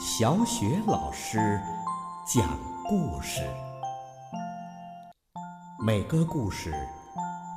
[0.00, 1.60] 小雪老师
[2.24, 3.42] 讲故事，
[5.84, 6.72] 每个故事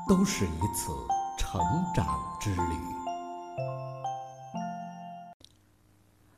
[0.10, 0.92] 都是一次
[1.38, 1.62] 成
[1.94, 2.76] 长之旅。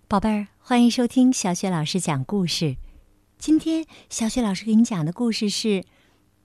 [0.10, 2.76] 宝贝儿，欢迎收听小雪老师讲故事。
[3.38, 5.68] 今天小雪老师给你讲的故事是《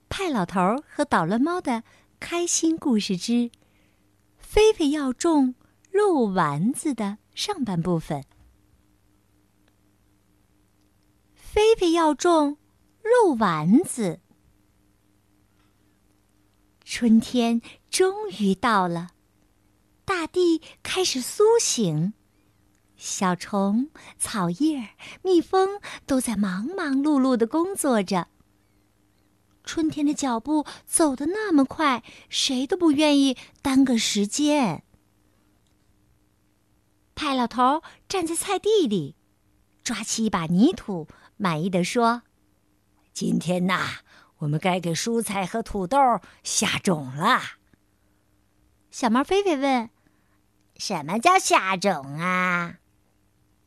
[0.09, 1.83] 派老头和捣乱猫的
[2.21, 3.51] 开心故事之
[4.39, 5.57] 菲菲要种
[5.91, 8.23] 肉丸子》的上半部分。
[11.59, 12.57] 菲菲要种
[13.03, 14.21] 肉丸子。
[16.85, 19.11] 春天终于到了，
[20.05, 22.13] 大地开始苏醒，
[22.97, 24.91] 小虫、草叶、
[25.25, 28.29] 蜜蜂都在忙忙碌碌的工作着。
[29.65, 34.85] 春天的脚步走得那么快，谁都不愿意耽搁时间。
[37.17, 39.17] 派老头站在菜地里，
[39.83, 41.09] 抓起一把泥土。
[41.39, 42.23] 满意的说
[43.15, 44.01] ：“今天呐，
[44.39, 45.97] 我们该给蔬菜和土豆
[46.43, 47.41] 下种了。”
[48.91, 49.89] 小猫菲菲问
[50.77, 52.79] ：“什么叫下种啊？”“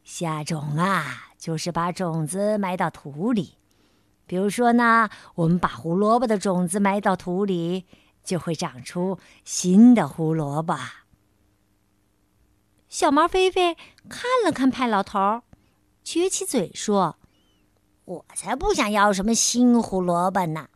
[0.03, 3.57] 下种啊，就是把种子埋到土里。
[4.27, 7.85] 比如说呢，我们把胡萝卜的种子埋到土里，
[8.23, 10.77] 就会长出新的胡萝卜。”
[12.89, 13.77] 小猫菲菲
[14.09, 15.43] 看了看派老头，
[16.03, 17.17] 撅起嘴说。
[18.05, 20.67] 我才不想要什么新胡萝卜呢！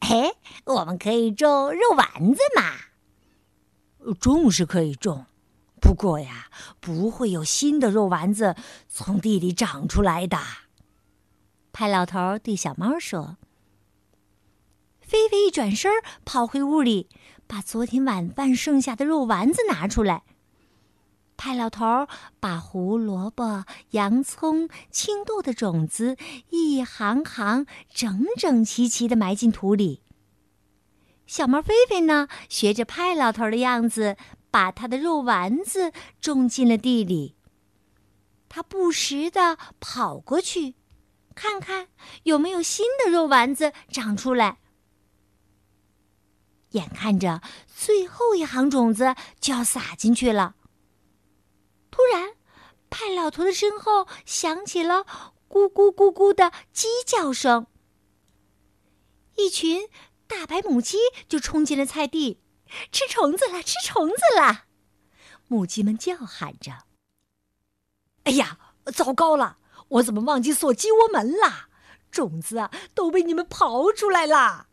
[0.00, 0.32] 哎，
[0.64, 4.12] 我们可以种肉丸子嘛。
[4.20, 5.24] 种是可以种，
[5.80, 6.48] 不过呀，
[6.80, 8.54] 不会有新的肉丸子
[8.88, 10.38] 从地里长出来的。
[11.72, 13.38] 派老头对小猫说
[15.00, 15.90] ：“菲菲一转身
[16.24, 17.08] 跑回屋里，
[17.46, 20.22] 把昨天晚饭剩下的肉丸子拿出来。”
[21.36, 22.06] 派老头
[22.40, 26.16] 把胡萝卜、洋葱、青豆的种子
[26.50, 30.02] 一行行整整齐齐的埋进土里。
[31.26, 34.16] 小猫菲菲呢，学着派老头的样子，
[34.50, 37.36] 把他的肉丸子种进了地里。
[38.48, 40.74] 他不时的跑过去，
[41.34, 41.88] 看看
[42.22, 44.58] 有没有新的肉丸子长出来。
[46.70, 50.54] 眼看着最后一行种子就要撒进去了。
[51.94, 52.34] 突然，
[52.90, 55.06] 派老头的身后响起了
[55.48, 57.68] “咕咕咕咕”的鸡叫声。
[59.36, 59.88] 一群
[60.26, 62.40] 大白母鸡就冲进了菜地，
[62.90, 64.64] 吃虫子了，吃虫子了！
[65.46, 66.86] 母鸡们叫喊着
[68.24, 68.58] ：“哎呀，
[68.92, 69.58] 糟糕了！
[69.86, 71.68] 我怎么忘记锁鸡窝门了？
[72.10, 74.66] 种子啊，都被你们刨出来了！”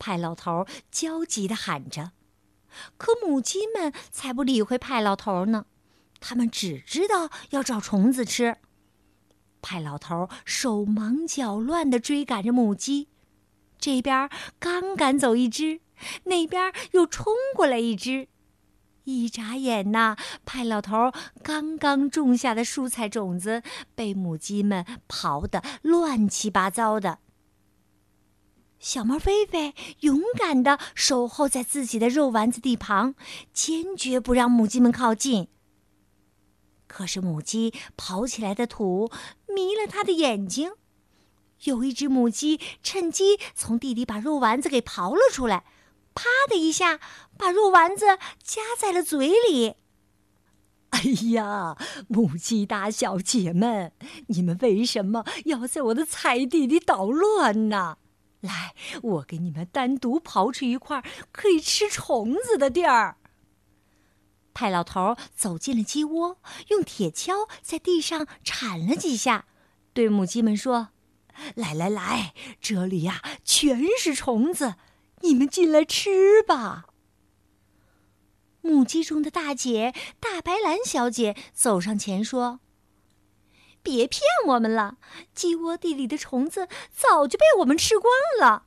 [0.00, 2.10] 派老头焦急的喊着，
[2.96, 5.66] 可母鸡们才不理会派老头呢。
[6.20, 8.56] 他们只知道要找虫子吃。
[9.60, 13.08] 派老头手忙脚乱地追赶着母鸡，
[13.78, 15.80] 这边刚赶走一只，
[16.24, 18.28] 那边又冲过来一只。
[19.04, 21.12] 一眨眼呐，派老头
[21.42, 23.62] 刚刚种下的蔬菜种子
[23.94, 27.18] 被母鸡们刨得乱七八糟的。
[28.78, 33.14] 小猫菲菲勇敢地守候在自己的肉丸子地旁，
[33.52, 35.48] 坚决不让母鸡们靠近。
[36.88, 39.10] 可是母鸡刨起来的土
[39.46, 40.72] 迷了它的眼睛，
[41.62, 45.64] 有一只母鸡趁机从地里把肉丸子给刨了出来，
[46.14, 46.98] 啪的一下
[47.36, 49.74] 把肉丸子夹在了嘴里。
[50.90, 51.76] 哎呀，
[52.08, 53.92] 母鸡大小姐们，
[54.28, 57.98] 你们为什么要在我的菜地里捣乱呢？
[58.40, 63.18] 来，我给你们单独刨出一块可以吃虫子的地儿。
[64.58, 69.46] 派老头走进了鸡窝，用铁锹在地上铲了几下，
[69.92, 70.88] 对母鸡们说
[71.54, 74.74] ：“来来来，这里呀全是虫子，
[75.20, 76.86] 你们进来吃吧。”
[78.60, 82.58] 母鸡中的大姐大白兰小姐走上前说
[83.80, 84.96] ：“别骗我们了，
[85.32, 88.64] 鸡窝地里的虫子早就被我们吃光了。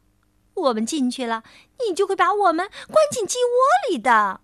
[0.54, 1.44] 我们进去了，
[1.86, 4.40] 你就会把我们关进鸡窝里的。”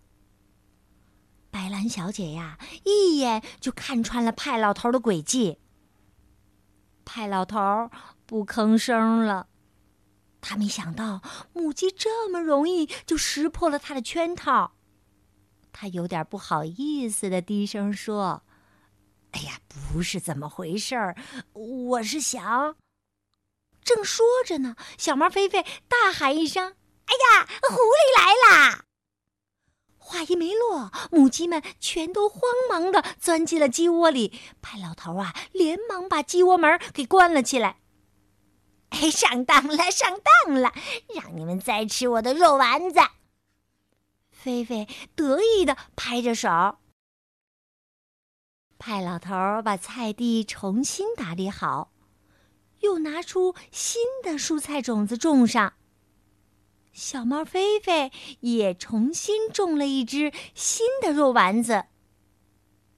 [1.50, 5.60] 白兰小姐呀，一眼就看穿了派老头的诡计。
[7.06, 7.90] 派老头
[8.26, 9.48] 不吭声了，
[10.42, 11.22] 他没想到
[11.54, 14.74] 母鸡这么容易就识破了他的圈套。
[15.72, 18.44] 他有点不好意思的低声说
[19.32, 21.16] ：“哎呀，不是怎么回事儿，
[21.54, 22.76] 我是想……”
[23.84, 28.86] 正说着呢，小猫菲菲大喊一声：“哎呀，狐狸来啦！”
[30.08, 34.40] 话音没落，母鸡们全都慌忙的钻进了鸡窝里。
[34.62, 37.82] 派老头啊，连忙把鸡窝门给关了起来。
[38.92, 40.72] 哎，上当了，上当了！
[41.14, 43.02] 让你们再吃我的肉丸子。
[44.32, 46.78] 菲菲得意的拍着手。
[48.80, 51.92] 派老头把菜地重新打理好，
[52.80, 55.74] 又拿出新的蔬菜种子种上。
[56.98, 61.86] 小猫菲菲也重新种了一只新的肉丸子。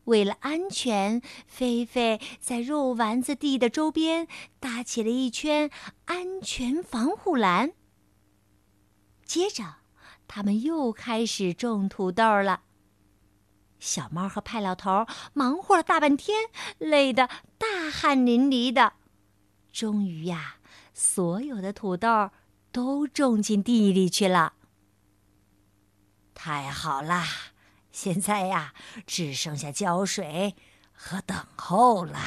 [0.06, 5.70] 为了安全，菲菲在肉丸子地的周边搭起了一圈
[6.06, 7.74] 安全防护栏。
[9.26, 9.80] 接着，
[10.30, 12.62] 他们又开始种土豆了。
[13.80, 18.94] 小猫和派老头忙活了大半天，累得大汗淋漓的。
[19.74, 20.56] 终于呀，
[20.94, 22.30] 所有的土豆。
[22.72, 24.54] 都种进地里去了。
[26.34, 27.28] 太好啦！
[27.92, 28.74] 现在呀，
[29.06, 30.56] 只剩下浇水
[30.94, 32.18] 和等候了。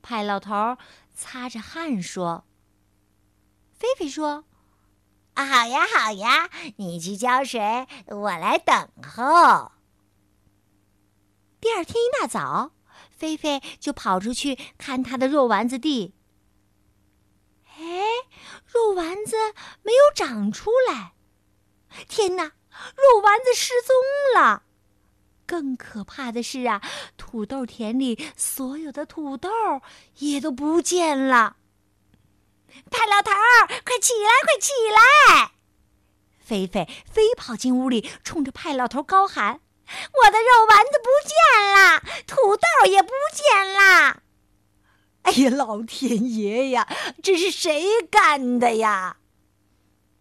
[0.00, 0.78] 派老头
[1.14, 2.44] 擦着汗说
[3.78, 4.44] ：“菲菲说，
[5.34, 9.72] 好呀，好呀，你去浇水，我来等候。”
[11.60, 12.72] 第二天一大早，
[13.10, 16.14] 菲菲就跑出去看他的肉丸子地。
[18.66, 19.36] 肉丸子
[19.82, 21.12] 没有长出来！
[22.08, 23.94] 天哪，肉丸子失踪
[24.34, 24.62] 了！
[25.46, 26.80] 更可怕的是啊，
[27.16, 29.50] 土豆田里所有的土豆
[30.18, 31.56] 也都不见了！
[32.90, 33.30] 派老头，
[33.84, 35.52] 快起来，快起来！
[36.38, 39.60] 菲菲飞跑进屋里，冲着派老头高喊
[40.24, 41.36] ：“我的肉丸子不见
[41.74, 44.22] 了，土豆也不见了！”
[45.24, 46.88] 哎呀，老天爷呀！
[47.22, 49.18] 这是谁干的呀？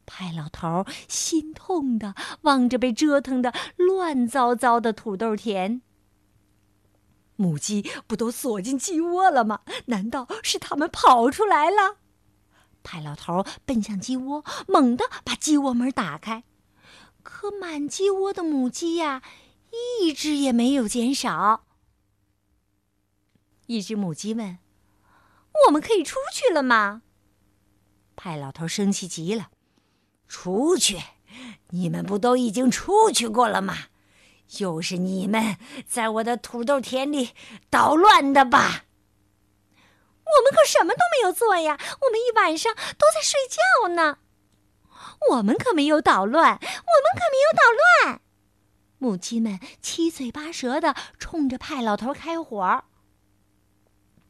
[0.05, 5.81] 派老头心痛的望着被折腾的乱糟糟的土豆田。
[7.35, 9.61] 母鸡不都锁进鸡窝了吗？
[9.85, 11.97] 难道是它们跑出来了？
[12.83, 16.43] 派老头奔向鸡窝，猛地把鸡窝门打开，
[17.23, 19.23] 可满鸡窝的母鸡呀，
[20.01, 21.65] 一只也没有减少。
[23.65, 24.59] 一只母鸡问。
[25.67, 27.01] 我们可以出去了吗？
[28.15, 29.49] 派老头生气极了。
[30.27, 30.99] 出去？
[31.69, 33.77] 你们不都已经出去过了吗？
[34.59, 35.57] 又是你们
[35.87, 37.31] 在我的土豆田里
[37.69, 38.85] 捣乱的吧？
[40.23, 41.77] 我们可什么都没有做呀！
[42.01, 44.17] 我们一晚上都在睡觉呢。
[45.31, 47.63] 我们可没有捣乱，我们可没有捣
[48.05, 48.21] 乱。
[48.97, 52.83] 母鸡们七嘴八舌的冲着派老头开火。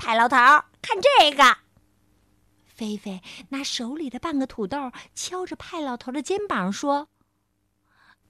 [0.01, 0.36] 派老头。
[0.81, 1.57] 看这个，
[2.65, 7.07] 菲菲拿手里的半个土豆敲着派老头的肩膀说：“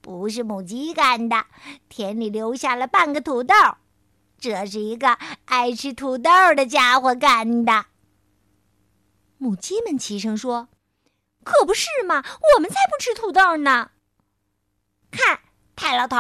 [0.02, 1.46] 不是母鸡干的，
[1.88, 3.56] 田里留下了半个土豆，
[4.38, 7.86] 这是一个爱吃土豆的家伙干的。”
[9.40, 10.68] 母鸡们齐声说
[11.46, 12.22] ：“可不是嘛，
[12.56, 13.92] 我们才不吃土豆呢！
[15.10, 15.40] 看，
[15.78, 16.18] 派老头，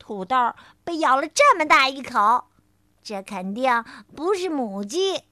[0.00, 0.52] 土豆
[0.82, 2.49] 被咬了这么大一口，
[3.10, 3.84] 这肯定
[4.14, 5.24] 不是母鸡。”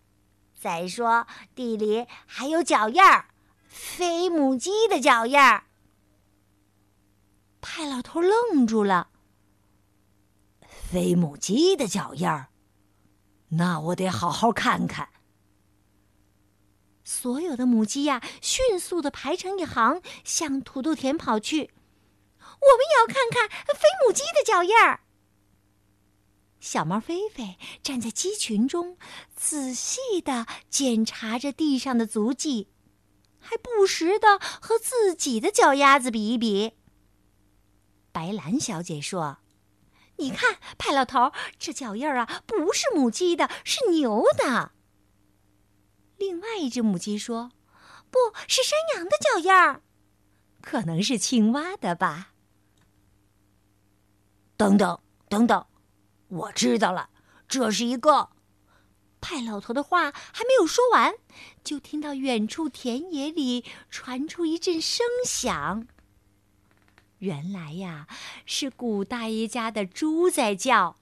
[0.59, 3.27] 再说，地里还有脚印儿，
[3.69, 5.63] 飞母鸡的脚印儿。
[7.61, 9.11] 派老头愣住了。
[10.69, 12.49] 飞母鸡的脚印儿，
[13.51, 15.11] 那我得好好看看。
[17.05, 21.71] 所有的母鸡呀，迅速的排成一行，向土豆田跑去。
[22.41, 24.99] 我们也要看看飞母鸡的脚印儿。
[26.61, 28.99] 小猫菲菲站在鸡群中，
[29.35, 32.69] 仔细的检查着地上的足迹，
[33.39, 36.73] 还不时的和自己的脚丫子比一比。
[38.11, 39.39] 白兰小姐说
[40.19, 44.73] ：“你看，派老头，这脚印儿啊，不是母鸡的，是牛的。”
[46.19, 47.53] 另外一只母鸡说
[48.11, 49.83] ：“不是山羊的脚印儿，
[50.61, 52.33] 可能是青蛙的吧。”
[54.59, 55.65] 等等，等等。
[56.29, 57.11] 我知道了，
[57.49, 58.31] 这是一个。
[59.21, 61.15] 派老头的话还没有说完，
[61.65, 65.89] 就听到远处田野里传出一阵声响。
[67.19, 68.07] 原来呀，
[68.47, 70.99] 是古大爷家的猪在叫。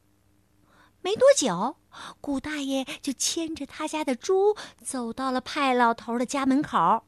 [1.03, 1.77] 没多久，
[2.23, 7.05] 古大爷就牵着他家的猪走到了派老头的家门口。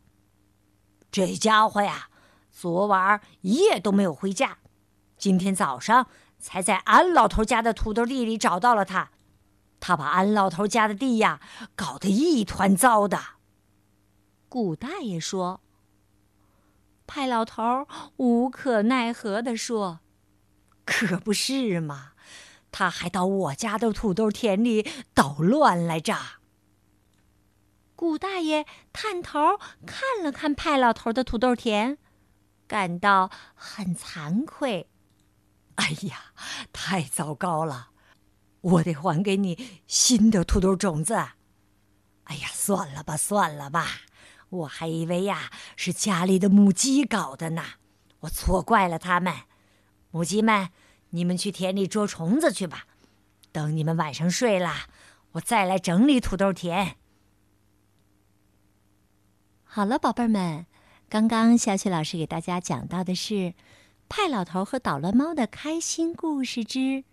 [1.10, 2.10] 这家伙呀，
[2.50, 4.58] 昨晚一夜都没有回家，
[5.16, 6.06] 今天早上。
[6.38, 9.11] 才在安老头家的土豆地里找到了他，
[9.80, 11.40] 他把安老头家的地呀
[11.75, 13.18] 搞得一团糟的。
[14.49, 15.61] 古大爷说
[17.07, 20.00] ：“派老头无可奈何地说，
[20.85, 22.12] 可不是嘛，
[22.73, 26.16] 他还到我家的土豆田里捣乱来着。
[27.95, 31.99] 古大爷探头看了看派老头的土豆田，
[32.66, 34.88] 感到很惭愧。
[35.80, 36.35] 哎呀，
[36.73, 37.90] 太糟糕了！
[38.61, 41.14] 我得还给你新的土豆种子。
[42.25, 43.87] 哎呀，算了吧，算了吧，
[44.49, 47.62] 我还以为呀是家里的母鸡搞的呢，
[48.20, 49.32] 我错怪了他们。
[50.11, 50.70] 母鸡们，
[51.11, 52.87] 你们去田里捉虫子去吧。
[53.52, 54.75] 等你们晚上睡了，
[55.32, 56.97] 我再来整理土豆田。
[59.62, 60.66] 好了，宝贝们，
[61.08, 63.54] 刚刚小雪老师给大家讲到的是
[64.09, 67.05] 派老头和捣乱猫的开心故事之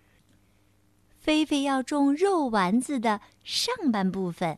[1.19, 4.57] 菲菲要种肉丸子的上半部分。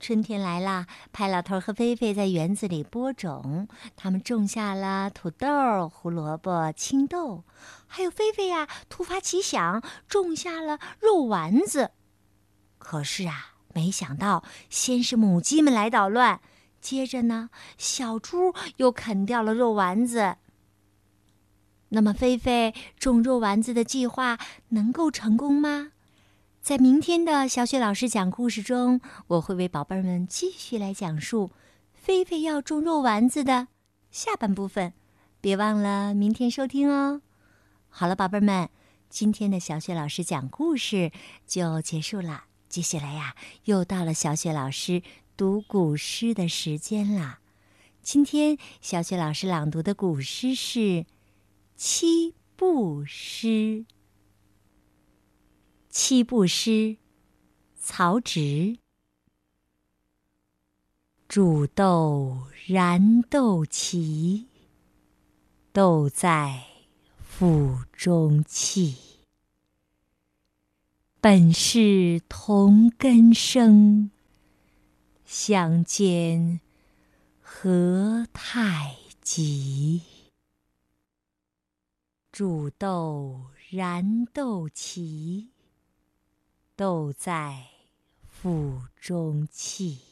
[0.00, 7.44] 春天来啦，派老头和菲菲在园子里播种，他们种下了土豆、胡萝卜、青豆，
[7.86, 11.92] 还有菲菲呀，突发奇想，种下了肉丸子。
[12.78, 16.40] 可是啊，没想到先是母鸡们来捣乱，
[16.80, 17.48] 接着呢，
[17.78, 20.36] 小猪又啃掉了肉丸子。
[21.96, 24.38] 那么，菲菲种肉丸子的计划
[24.68, 25.92] 能够成功吗？
[26.60, 31.50] 在明天的小雪老师讲故事中，我会为宝贝儿们继续来讲述
[31.94, 33.68] 菲菲要种肉丸子的
[34.10, 34.92] 下半部分，
[35.40, 37.22] 别忘了明天收听哦。
[37.88, 38.68] 好了，宝贝儿们，
[39.08, 41.10] 今天的小雪老师讲故事
[41.46, 42.44] 就结束了。
[42.68, 43.34] 接下来呀，
[43.64, 45.00] 又到了小雪老师
[45.34, 47.38] 读古诗的时间了。
[48.02, 50.78] 今天小雪老师朗读的古诗是
[51.76, 53.48] 《七步诗》。
[55.90, 56.96] 七步诗，
[57.78, 58.78] 曹植。
[61.28, 64.46] 煮豆燃豆萁，
[65.70, 66.64] 豆在
[67.20, 68.96] 釜中泣。
[71.20, 74.10] 本是同根生，
[75.26, 76.60] 相煎
[77.42, 80.15] 何太急。
[82.38, 85.48] 煮豆燃豆萁。
[86.76, 87.70] 豆在
[88.28, 90.02] 釜中泣，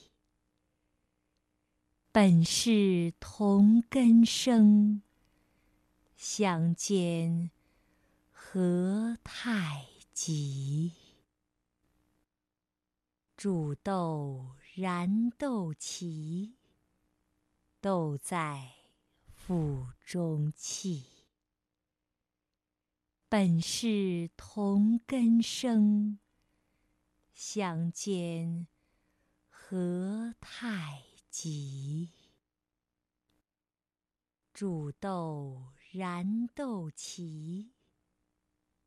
[2.10, 5.02] 本是同根生，
[6.16, 7.50] 相煎
[8.32, 10.92] 何太急。
[13.36, 16.54] 煮豆燃豆萁，
[17.82, 18.70] 豆在
[19.26, 21.13] 釜中泣。
[23.36, 26.20] 本是同根生。
[27.32, 28.68] 相煎
[29.50, 32.12] 何太急。
[34.52, 37.70] 煮豆燃豆萁，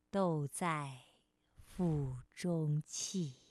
[0.09, 0.97] 豆在
[1.57, 3.41] 釜中泣。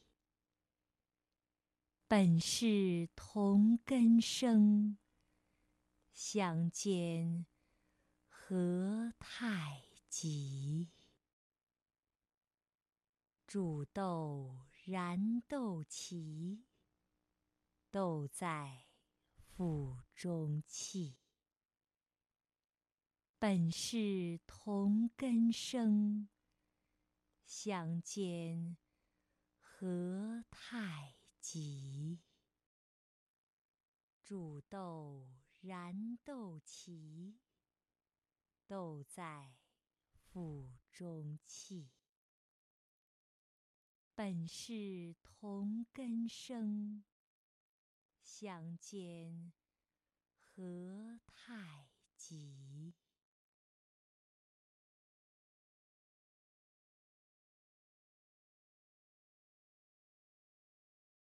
[2.09, 4.97] 本是同根生，
[6.15, 7.45] 相煎
[8.31, 9.83] 何太
[10.18, 10.88] 急。
[13.46, 14.66] 煮豆。
[14.87, 16.62] 燃豆萁，
[17.90, 18.87] 豆在
[19.35, 21.16] 釜中泣。
[23.40, 26.28] 本是同根生，
[27.44, 28.76] 相煎
[29.58, 32.20] 何太急。
[34.23, 35.26] 煮豆
[35.61, 37.35] 燃豆萁，
[38.68, 39.56] 豆在
[40.37, 41.88] 腹中泣。
[44.14, 47.02] 本是同根生，
[48.21, 49.55] 相煎
[50.37, 51.88] 何太
[52.19, 52.93] 急。